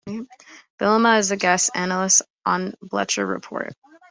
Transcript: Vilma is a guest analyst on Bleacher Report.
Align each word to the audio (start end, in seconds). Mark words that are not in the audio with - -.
Vilma 0.79 1.17
is 1.17 1.29
a 1.29 1.37
guest 1.37 1.69
analyst 1.75 2.23
on 2.43 2.73
Bleacher 2.81 3.23
Report. 3.23 3.73